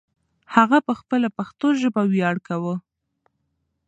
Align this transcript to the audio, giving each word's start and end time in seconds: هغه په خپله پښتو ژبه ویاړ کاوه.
هغه 0.55 0.77
په 0.87 0.93
خپله 0.99 1.27
پښتو 1.37 1.67
ژبه 1.81 2.01
ویاړ 2.13 2.35
کاوه. 2.47 2.75